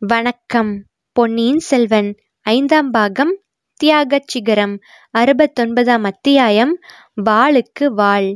[0.00, 0.84] வணக்கம்.
[1.12, 2.14] பொன்னியின் செல்வன்
[2.46, 3.40] ஐந்தாம் பாகம்
[3.80, 4.78] தியாகச் சிகரம்
[5.18, 6.78] அறுபத்தொன்பதாம் அத்தியாயம்
[7.24, 8.34] வாளுக்கு வாள்.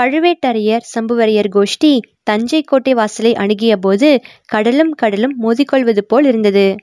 [0.00, 6.76] பழுவேட்டரையர் சம்புவரையர் கோஷ்டி தஞ்சை கோட்டை வாசலை அணுகியபோது கடலும் கடலும் மோதிக்கொள்வது போல் இருந்தது.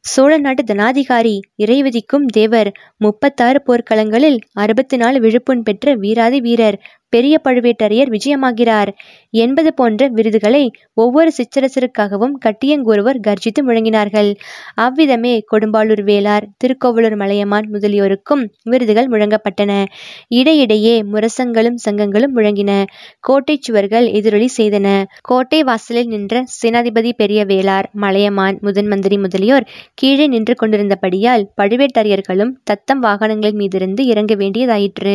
[0.00, 6.82] சோழ நாட்டு தனாதிகாரி இறைவதிக்கும் தேவர் முப்பத்தாறு போர்க்களங்களில் அறுபத்தி நாலு விழுப்புண் பெற்ற வீராதி வீரர்
[7.16, 8.90] பெரிய பழுவேட்டரையர் விஜயமாகிறார்.
[9.34, 10.62] என்பது போன்ற விருதுகளை
[10.96, 14.30] ஒவ்வொரு சிற்றரசருக்காகவும் கட்டியங்கூறுவர் கர்ஜித்து முழங்கினார்கள்.
[14.84, 19.72] அவ்விதமே கொடும்பாளூர் வேளார் திருக்கோவலூர் மலையமான் முதலியோருக்கும் விருதுகள் முழங்கப்பட்டன.
[20.38, 22.70] இடையிடையே முரசங்களும் சங்கங்களும் முழங்கின.
[23.20, 24.86] கோட்டை சுவர்கள் எதிரொலி செய்தன.
[25.22, 33.00] கோட்டை வாசலில் நின்ற சேனாதிபதி பெரிய வேளார் மலையமான் முதன் மந்திரி முதலியோர் கீழே நின்று கொண்டிருந்தபடியால் பழுவேட்டரையர்களும் தத்தம்
[33.00, 35.14] வாகனங்கள் மீதிருந்து இறங்க வேண்டியதாயிற்று.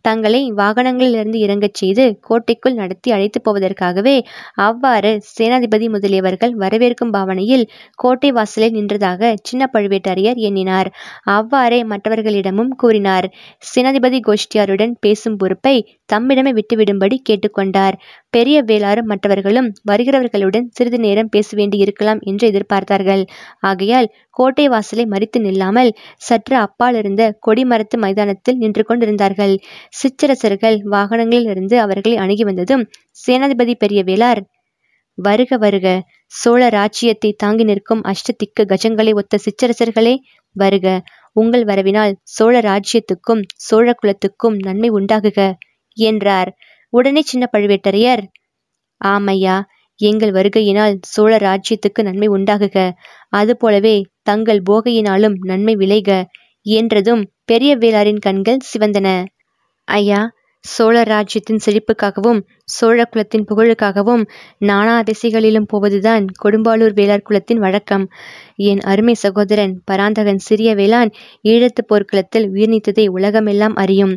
[0.00, 4.16] தங்களை வாகனங்களிலிருந்து இறங்கச் செய்து கோட்டைக்குள் நடத்தி அழைத்து போவதற்காகவே
[4.60, 7.64] அவ்வாறு சேனாதிபதி முதலியவர்கள் வரவேற்கும் பாவனையில்
[7.98, 10.90] கோட்டை வாசலில் நின்றதாக சின்ன பழுவேட்டரையர் எண்ணினார்.
[11.30, 13.28] அவ்வாறே மற்றவர்களிடமும் கூறினார்.
[13.70, 15.76] சேனாதிபதி கோஷ்டியாருடன் பேசும் பொறுப்பை
[16.12, 17.96] தம்மிடமே விட்டுவிடும்படி கேட்டுக்கொண்டார்.
[18.30, 23.22] பெரிய வேளாரும் மற்றவர்களும் வருகிறவர்களுடன் சிறிது நேரம் பேச வேண்டி இருக்கலாம் என்று எதிர்பார்த்தார்கள்.
[23.62, 29.54] ஆகையால் கோட்டை வாசலை மறித்து நில்லாமல் சற்று அப்பாலிருந்த கொடிமரத்து மைதானத்தில் நின்று கொண்டிருந்தார்கள்.
[29.90, 32.84] சிற்றரசர்கள் வாகனங்களிலிருந்து அவர்களை அணுகி வந்ததும்
[33.26, 34.40] சேனாதிபதி பெரிய வேளார்
[35.18, 35.86] வருக வருக.
[36.32, 40.14] சோழ ராஜ்யத்தை தாங்கி நிற்கும் அஷ்டதிக்கு கஜங்களை ஒத்த சிற்றரசர்களே
[40.56, 40.86] வருக.
[41.36, 45.40] உங்கள் வரவினால் சோழ ராஜ்யத்துக்கும் சோழ குலத்துக்கும் நன்மை உண்டாகுக
[45.96, 46.50] என்றார்.
[46.92, 48.22] உடனே சின்ன பழுவேட்டரையர்
[49.00, 49.56] ஆமையா
[50.00, 52.76] எங்கள் வருகையினால் சோழ ராஜ்யத்துக்கு நன்மை உண்டாகுக.
[53.30, 56.10] அதுபோலவே தங்கள் போகையினாலும் நன்மை விளைக
[56.66, 59.08] என்றதும் பெரிய வேளாரின் கண்கள் சிவந்தன.
[59.88, 60.20] ஐயா
[60.64, 64.22] சோழ ராஜ்யத்தின் செழிப்புக்காகவும் சோழ குலத்தின் புகழுக்காகவும்
[64.58, 68.04] நானா திசைகளிலும் போவதுதான் கொடும்பாளூர் வேளார் குலத்தின் வழக்கம்.
[68.62, 71.10] என் அருமை சகோதரன் பராந்தகன் சிறிய வேளான்
[71.48, 74.14] ஈழத்து போர்க்களத்தில் உயிர் நீத்ததை உலகமெல்லாம் அறியும்.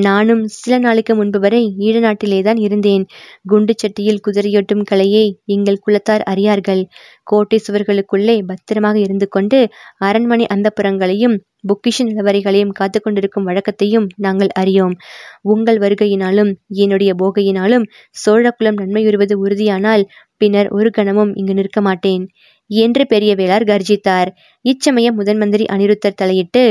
[0.00, 3.06] நானும் சில நாளுக்கு முன்பு வரை ஈழ நாட்டிலேதான் இருந்தேன்.
[3.44, 6.84] குண்டு சட்டியில் குதிரையோட்டும் கலையை எங்கள் குலத்தார் அறியார்கள்.
[7.22, 9.60] கோட்டை சுவர்களுக்குள்ளே பத்திரமாக இருந்து கொண்டு
[9.98, 11.36] அரண்மனை அந்தப்புறங்களையும்
[11.68, 14.94] பொக்கிஷ நிலவரைகளையும் காத்து கொண்டிருக்கும் வழக்கத்தையும் நாங்கள் அறியோம்.
[15.42, 20.04] உங்கள் வருகையினாலும் என்னுடைய போகையினாலும் சோழகுலம் நன்மையுறுவது உறுதியானால்
[20.36, 22.24] பின்னர் ஒரு கணமும் இங்கு நிற்க மாட்டேன்.
[22.70, 24.30] என்று பெரிய வேளார் கர்ஜித்தார்.
[24.64, 26.64] இச்சமயம் முதன் மந்திரி அனிருத்தர் தலையிட்டு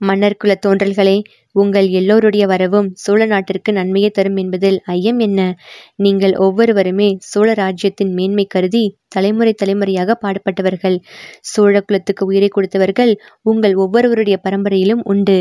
[0.00, 1.14] மன்னர் குல தோன்றல்களே
[1.56, 5.40] உங்கள் எல்லோருடைய வரவும் சோழ நாட்டிற்கு நன்மையை தரும் என்பதில் ஐயம் என்ன?
[5.96, 10.96] நீங்கள் ஒவ்வொருவருமே சோழ ராஜ்யத்தின் மேன்மை கருதி தலைமுறை தலைமுறையாக பாடுபட்டவர்கள்.
[11.42, 13.12] சோழ குலத்துக்கு உயிரை கொடுத்தவர்கள்
[13.42, 15.36] உங்கள் ஒவ்வொருவருடைய பரம்பரையிலும் உண்டு.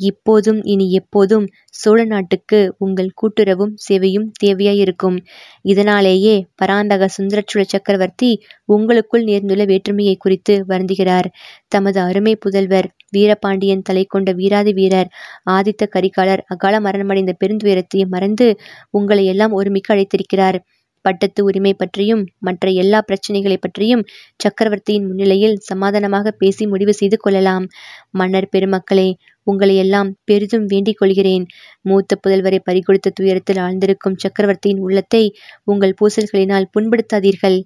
[0.00, 5.16] இப்போதும் இனி எப்போதும் சோழ நாட்டுக்கு உங்கள் கூட்டுறவும் சேவையும் தேவையாயிருக்கும்.
[5.64, 8.30] இதனாலேயே பராந்தக சுந்தரச்சுழ சக்கரவர்த்தி
[8.74, 11.28] உங்களுக்குள் நேர்ந்துள்ள வேற்றுமையை குறித்து வருந்துகிறார்.
[11.68, 15.10] தமது அருமை புதல்வர் வீரபாண்டியன் தலை கொண்ட வீராதி வீரர்
[15.58, 18.46] ஆதித்த கரிகாலர் அகால மரணமடைந்த பெருந்துயரத்தையும் மறந்து
[18.90, 20.58] உங்களை எல்லாம் ஒருமிக்க அழைத்திருக்கிறார்.
[21.04, 24.02] பட்டத்து உரிமை பற்றியும் மற்ற எல்லா பிரச்சனைகளை பற்றியும்
[24.36, 27.64] சக்கரவர்த்தியின் முன்னிலையில் சமாதானமாக பேசி முடிவு செய்து கொள்ளலாம்.
[28.10, 29.08] மன்னர் பெருமக்களே
[29.46, 31.44] உங்களை எல்லாம் பெரிதும் வேண்டிக் கொள்கிறேன்.
[31.82, 35.24] மூத்த புதல்வரை பறிகொடுத்த துயரத்தில் ஆழ்ந்திருக்கும் சக்கரவர்த்தியின் உள்ளத்தை
[35.64, 37.58] உங்கள் பூசல்களினால் புண்படுத்தாதீர்கள்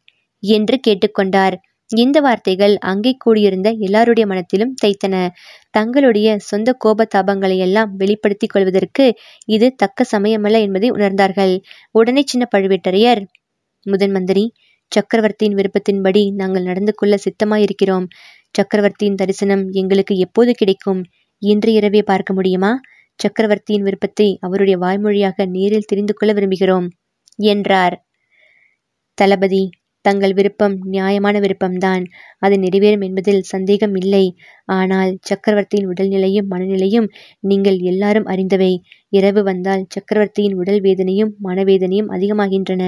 [0.43, 1.56] என்று கேட்டுக்கொண்டார்
[1.91, 5.15] இந்த வார்த்தைகள் அங்கே கூடியிருந்த எல்லாருடைய மனத்திலும் தைத்தன.
[5.71, 9.04] தங்களுடைய சொந்த கோபதாபங்களை எல்லாம் வெளிப்படுத்திக் கொள்வதற்கு
[9.47, 11.54] இது தக்க சமயமல்ல என்பதை உணர்ந்தார்கள்.
[11.91, 13.22] உடனே சின்ன பழுவேட்டரையர்
[13.87, 14.44] முதன் மந்திரி
[14.93, 18.06] சக்கரவர்த்தியின் விருப்பத்தின்படி நாங்கள் நடந்து கொள்ள சித்தமாயிருக்கிறோம்.
[18.55, 21.00] சக்கரவர்த்தியின் தரிசனம் எங்களுக்கு எப்போது கிடைக்கும்?
[21.43, 22.72] இன்று இரவே பார்க்க முடியுமா?
[23.20, 26.87] சக்கரவர்த்தியின் விருப்பத்தை அவருடைய வாய்மொழியாக நேரில் தெரிந்து கொள்ள விரும்புகிறோம்
[27.38, 27.97] என்றார்.
[29.19, 29.62] தளபதி
[30.05, 32.05] தங்கள் விருப்பம் நியாயமான விருப்பம்தான்.
[32.43, 34.25] அது நிறைவேறும் என்பதில் சந்தேகம் இல்லை.
[34.69, 37.09] ஆனால் சக்கரவர்த்தியின் உடல்நிலையும் மனநிலையும்
[37.45, 38.73] நீங்கள் எல்லாரும் அறிந்தவை.
[39.13, 42.83] இரவு வந்தால் சக்கரவர்த்தியின் உடல் வேதனையும் மனவேதனையும் அதிகமாகின்றன.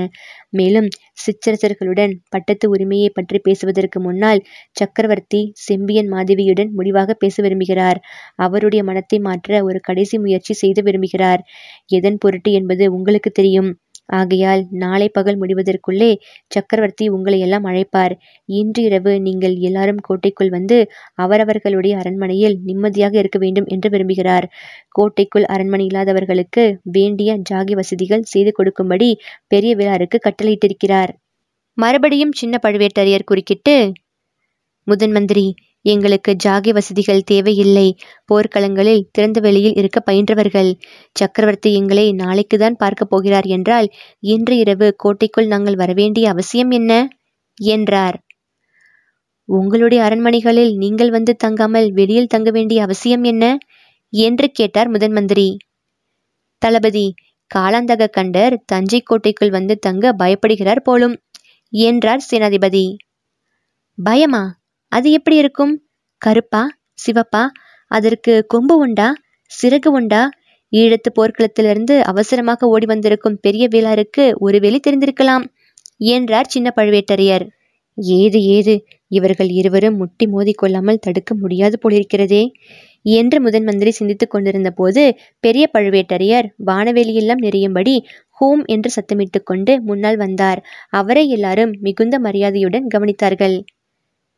[0.50, 0.88] மேலும்
[1.24, 4.42] சிற்றரசர்களுடன் பட்டத்து உரிமையை பற்றி பேசுவதற்கு முன்னால்
[4.76, 8.00] சக்கரவர்த்தி செம்பியன் மாதவியுடன் முடிவாக பேச விரும்புகிறார்.
[8.38, 11.42] அவருடைய மனத்தை மாற்ற ஒரு கடைசி முயற்சி செய்து விரும்புகிறார்.
[11.90, 13.70] எதன் பொருட்டு என்பது உங்களுக்கு தெரியும்.
[14.18, 16.10] ஆகையால் நாளை பகல் முடிவதற்குள்ளே
[16.46, 18.14] சக்கரவர்த்தி உங்களை எல்லாம் அழைப்பார்.
[18.44, 20.78] இன்று இரவு நீங்கள் எல்லாரும் கோட்டைக்குள் வந்து
[21.14, 24.46] அவரவர்களுடைய அரண்மனையில் நிம்மதியாக இருக்க வேண்டும் என்று விரும்புகிறார்.
[24.88, 29.10] கோட்டைக்குள் அரண்மனை இல்லாதவர்களுக்கு வேண்டிய ஜாகி வசதிகள் செய்து கொடுக்கும்படி
[29.46, 31.12] பெரிய விழாருக்கு கட்டளையிட்டிருக்கிறார்.
[31.78, 33.74] மறுபடியும் சின்ன பழுவேட்டரையர் குறுக்கிட்டு
[34.86, 35.44] முதன் மந்திரி
[35.82, 37.96] எங்களுக்கு ஜாகி வசதிகள் தேவையில்லை.
[38.28, 40.74] போர்க்களங்களில் திறந்த வெளியில் இருக்க பயின்றவர்கள்.
[41.12, 43.88] சக்கரவர்த்தி எங்களை நாளைக்குதான் பார்க்கப் போகிறார் என்றால்
[44.18, 47.08] இன்று இரவு கோட்டைக்குள் நாங்கள் வரவேண்டிய அவசியம் என்ன?
[47.54, 48.18] என்றார்.
[49.44, 53.58] உங்களுடைய அரண்மனைகளில் நீங்கள் வந்து தங்காமல் வெளியில் தங்க வேண்டிய அவசியம் என்ன?
[54.08, 55.56] என்று கேட்டார் முதன் மந்திரி.
[56.58, 57.14] தளபதி
[57.54, 61.16] காலாந்தக கண்டர் தஞ்சை கோட்டைக்குள் வந்து தங்க பயப்படுகிறார் போலும்
[61.72, 62.96] என்றார் சேனாதிபதி.
[63.98, 64.59] பயமா?
[64.92, 65.74] அது எப்படி இருக்கும்?
[66.22, 66.62] கருப்பா
[66.98, 67.42] சிவப்பா
[67.90, 69.08] அதற்கு கொம்பு உண்டா
[69.50, 70.22] சிறகு உண்டா?
[70.72, 75.44] ஈழத்து போர்க்களத்திலிருந்து அவசரமாக ஓடி வந்திருக்கும் பெரிய வேளாருக்கு ஒரு வெளி தெரிந்திருக்கலாம்
[76.10, 77.44] என்றார் சின்ன பழுவேட்டரையர்.
[78.18, 78.74] ஏது ஏது?
[79.08, 82.42] இவர்கள் இருவரும் முட்டி மோதிக்கொள்ளாமல் தடுக்க முடியாது போலிருக்கிறதே
[83.04, 85.02] என்று முதன் மந்திரி சிந்தித்துக் கொண்டிருந்த போது
[85.40, 87.94] பெரிய பழுவேட்டரையர் வானவெளியெல்லாம் நிறையும்படி
[88.38, 90.60] ஹோம் என்று சத்தமிட்டு கொண்டு முன்னால் வந்தார்.
[90.90, 93.56] அவரை எல்லாரும் மிகுந்த மரியாதையுடன் கவனித்தார்கள்.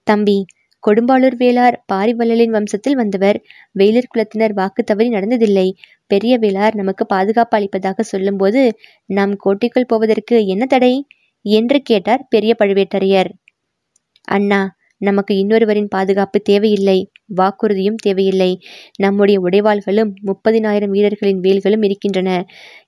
[0.06, 0.38] தம்பி
[0.84, 3.38] கொடும்பாளூர் வேளார் பாரிவள்ளலின் வம்சத்தில் வந்தவர்.
[3.72, 5.68] வேலூர் குலத்தினர் வாக்கு தவறி நடந்ததில்லை.
[6.06, 8.62] பெரிய வேளார் நமக்கு பாதுகாப்பு அளிப்பதாக சொல்லும்போது
[9.06, 10.94] நாம் கோட்டைக்குள் போவதற்கு என்ன தடை?
[11.44, 13.30] என்று கேட்டார் பெரிய பழுவேட்டரையர்.
[14.28, 14.60] அண்ணா
[15.00, 16.98] நமக்கு இன்னொருவரின் பாதுகாப்பு தேவையில்லை.
[17.36, 18.50] வாக்குறுதியும் தேவையில்லை.
[18.96, 22.30] நம்முடைய உடைவாள்களும் முப்பதினாயிரம் வீரர்களின் வேல்களும் இருக்கின்றன.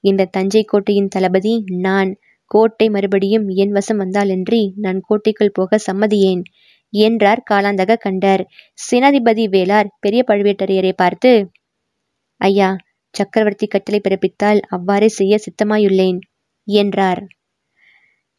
[0.01, 2.13] இந்த தஞ்சை கோட்டையின் தளபதி நான்.
[2.51, 6.43] கோட்டை மறுபடியும் என் வசம் வந்தாலன்றி நான் கோட்டைக்குள் போக சம்மதியேன்.
[6.95, 8.43] என்றார் காலாந்தக கண்டர்.
[8.79, 11.33] சேனாதிபதி வேளார் பெரிய பழுவேட்டரையரை பார்த்து
[12.41, 12.69] ஐயா
[13.15, 16.19] சக்கரவர்த்தி கட்டளை பிறப்பித்தால் அவ்வாறே செய்ய சித்தமாயுள்ளேன்
[16.69, 17.21] என்றார்.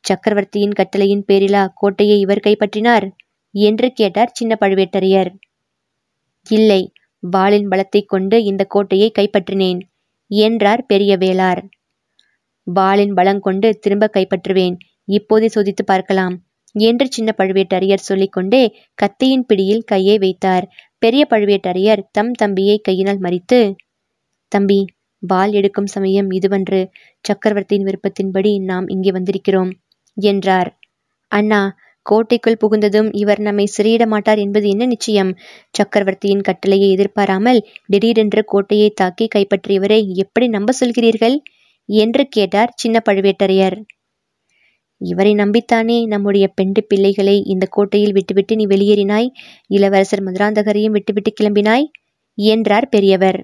[0.03, 3.05] சக்கரவர்த்தியின் கட்டளையின் பேரிலா கோட்டையை இவர் கைப்பற்றினார்?
[3.55, 5.31] என்று கேட்டார் சின்ன பழுவேட்டரையர்.
[6.47, 6.81] இல்லை
[7.23, 9.79] வாளின் பலத்தை கொண்டு இந்த கோட்டையை கைப்பற்றினேன்
[10.31, 11.61] என்றார் பெரிய வேளார்.
[12.67, 14.75] வாளின் பலங்கொண்டு திரும்ப கைப்பற்றுவேன்
[15.07, 16.35] இப்போதே சோதித்து பார்க்கலாம்
[16.75, 18.63] என்று சின்ன பழுவேட்டரையர் சொல்லிக்கொண்டே
[18.97, 20.65] கத்தியின் பிடியில் கையை வைத்தார்.
[20.99, 23.59] பெரிய பழுவேட்டரையர் தம் தம்பியை கையினால் மறித்து
[24.51, 24.79] தம்பி
[25.23, 26.79] வாள் எடுக்கும் சமயம் இதுவன்று.
[27.25, 29.71] சக்கரவர்த்தியின் விருப்பத்தின்படி நாம் இங்கே வந்திருக்கிறோம்
[30.17, 30.69] என்றார்.
[31.31, 31.61] அண்ணா
[32.05, 35.31] கோட்டைக்குள் புகுந்ததும் இவர் நம்மை சிறையிட மாட்டார் என்பது என்ன நிச்சயம்?
[35.69, 41.37] சக்கரவர்த்தியின் கட்டளையை எதிர்பாராமல் திடீரென்று கோட்டையை தாக்கி கைப்பற்றியவரை எப்படி நம்ப சொல்கிறீர்கள்?
[41.89, 43.77] என்று கேட்டார் சின்ன பழுவேட்டரையர்.
[45.01, 49.27] இவரை நம்பித்தானே நம்முடைய பெண்டு பிள்ளைகளை இந்த கோட்டையில் விட்டுவிட்டு நீ வெளியேறினாய்?
[49.67, 51.85] இளவரசர் மதுராந்தகரையும் விட்டுவிட்டு கிளம்பினாய்?
[52.37, 53.39] என்றார் பெரியவர்.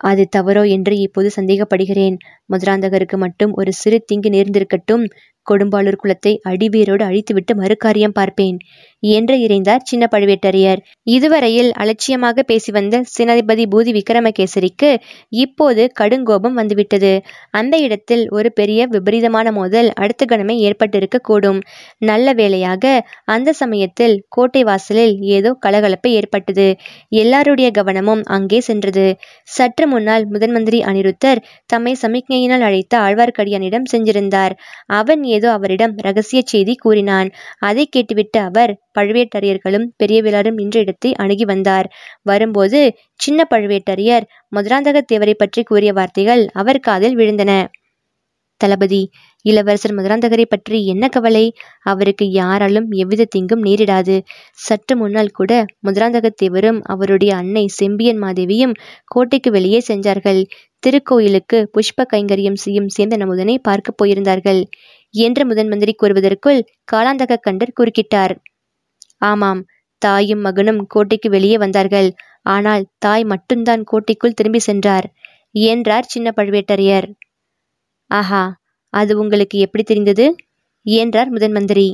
[0.00, 2.16] அது தவறோ என்று இப்போது சந்தேகப்படுகிறேன்.
[2.52, 5.04] மதுராந்தகருக்கு மட்டும் ஒரு சிறு தீங்கு நேர்ந்திருக்கட்டும்.
[5.50, 8.58] கொடும்பாளூர் குலத்தை அடிவேரோடு அழித்துவிட்டு மறுகாரியம் பார்ப்பேன்
[9.02, 10.80] என்று இறைந்தார் சின்ன பழுவேட்டரையர்.
[11.06, 14.90] இதுவரையில் அலட்சியமாக பேசி வந்த சேனாதிபதி பூதி விக்ரமகேசரிக்கு
[15.38, 17.12] இப்போது கடுங்கோபம் வந்துவிட்டது.
[17.50, 21.60] அந்த இடத்தில் ஒரு பெரிய விபரீதமான மோதல் அடுத்த கணமே ஏற்பட்டிருக்க கூடும்.
[22.02, 22.94] நல்ல வேளையாக
[23.26, 26.68] அந்த சமயத்தில் கோட்டை வாசலில் ஏதோ கலகலப்பு ஏற்பட்டது.
[27.14, 29.06] எல்லாருடைய கவனமும் அங்கே சென்றது.
[29.48, 34.54] சற்று முன்னால் முதன் மந்திரி அனிருத்தர் தம்மை சமிக்ஞையினால் அழைத்த ஆழ்வார்க்கடியானிடம் சென்றிருந்தார்.
[34.94, 37.28] அவன் ஏதோ அவரிடம் ரகசிய செய்தி கூறினான்.
[37.60, 41.88] அதை கேட்டுவிட்டு அவர் பழுவேட்டரையர்களும் பெரிய விழாரும் நின்ற இடத்தை அணுகி வந்தார்.
[42.22, 42.80] வரும்போது
[43.20, 44.26] சின்ன பழுவேட்டரையர்
[44.56, 47.52] மதுராந்தக தேவரை பற்றி கூறிய வார்த்தைகள் அவர் காதில் விழுந்தன.
[48.60, 49.00] தளபதி
[49.44, 51.42] இளவரசர் மதுராந்தகரை பற்றி என்ன கவலை?
[51.82, 54.16] அவருக்கு யாராலும் எவ்வித தீங்கும் நேரிடாது.
[54.58, 55.52] சற்று முன்னால் கூட
[55.86, 58.74] மதுராந்தகத்தேவரும் அவருடைய அன்னை செம்பியன் மாதேவியும்
[59.06, 60.40] கோட்டைக்கு வெளியே சென்றார்கள்.
[60.82, 64.62] திருக்கோயிலுக்கு புஷ்ப கைங்கரியம் செய்யும் சேர்ந்த நமுதனை பார்க்க போயிருந்தார்கள்.
[65.14, 66.60] என்று முதன் மந்திரி கூறுவதற்குள்
[66.92, 68.34] காலாந்தக கண்டர் குறுக்கிட்டார்.
[69.22, 69.60] ஆமாம்
[70.02, 72.08] தாயும் மகனும் கோட்டைக்கு வெளியே வந்தார்கள்.
[72.42, 75.06] ஆனால் தாய் மட்டும்தான் கோட்டைக்குள் திரும்பி சென்றார்.
[75.54, 77.06] என்றார் சின்ன பழுவேட்டரையர்.
[78.10, 78.42] ஆஹா
[78.92, 80.26] அது உங்களுக்கு எப்படி தெரிந்தது?
[80.86, 81.86] என்றார் முதன் மந்திரி.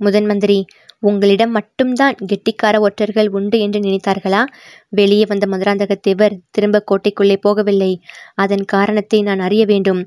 [0.00, 0.58] முதன் மந்திரி
[0.98, 4.42] உங்களிடம் மட்டும்தான் கெட்டிக்கார ஒற்றர்கள் உண்டு என்று நினைத்தார்களா?
[4.88, 7.92] வெளியே வந்த மதுராந்தகத்தேவர் திரும்ப கோட்டைக்குள்ளே போகவில்லை.
[8.34, 10.02] அதன் காரணத்தை நான் அறிய வேண்டும்.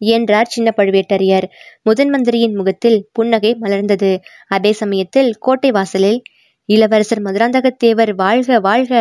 [0.00, 1.46] என்றார் சின்ன பழுவேட்டரையர்.
[1.82, 4.12] முதன் மந்திரியின் முகத்தில் புன்னகை மலர்ந்தது.
[4.48, 6.20] அதே சமயத்தில் கோட்டை வாசலில்
[6.68, 8.92] இளவரசர் மதுராந்தகத்தேவர் வாழ்க வாழ்க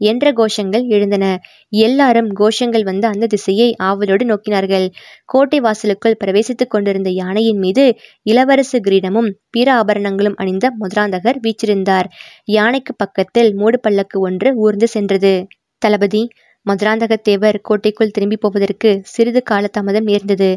[0.00, 1.24] என்ற கோஷங்கள் எழுந்தன.
[1.68, 4.86] எல்லாரும் கோஷங்கள் வந்த அந்த திசையை ஆவலோடு நோக்கினார்கள்.
[5.24, 7.84] கோட்டை வாசலுக்குள் பிரவேசித்துக் கொண்டிருந்த யானையின் மீது
[8.30, 12.08] இளவரசு கிரீடமும் பிற ஆபரணங்களும் அணிந்த மதுராந்தகர் வீச்சிருந்தார்
[12.44, 15.34] யானைக்கு பக்கத்தில் மூடு பல்லக்கு ஒன்று ஊர்ந்து சென்றது.
[15.82, 16.22] தளபதி
[16.66, 20.48] மதுராந்தகத்தேவர் கோட்டைக்குள் திரும்பி போவதற்கு சிறிது காலதாமதம் நேர்ந்தது.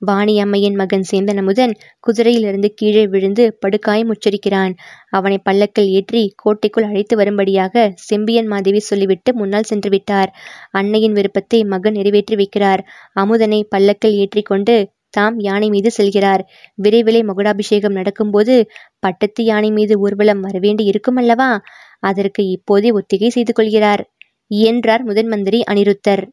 [0.00, 1.74] வாணி அம்மையின் மகன் சேந்தன் அமுதன்
[2.04, 4.72] குதிரையிலிருந்து கீழே விழுந்து படுகாயம் உச்சரிக்கிறான்
[5.10, 7.74] அவனை பல்லக்கில் ஏற்றி கோட்டைக்குள் அழைத்து வரும்படியாக
[8.08, 10.30] செம்பியன் மாதேவி சொல்லிவிட்டு முன்னால் சென்று விட்டார்.
[10.72, 12.82] அன்னையின் விருப்பத்தை மகன் நிறைவேற்றி வைக்கிறார்.
[13.14, 14.76] அமுதனை பல்லக்கில் ஏற்றிக்கொண்டு
[15.16, 16.42] தாம் யானை மீது செல்கிறார்.
[16.78, 18.54] விரைவிலே மகுடாபிஷேகம் நடக்கும்போது
[19.00, 21.50] பட்டத்து யானை மீது ஊர்வலம் வரவேண்டி இருக்குமல்லவா
[22.02, 24.02] அதற்கு இப்போதே ஒத்திகை செய்து கொள்கிறார்.
[24.50, 26.24] என்றார் முதன் மந்திரி அனிருத்தர்.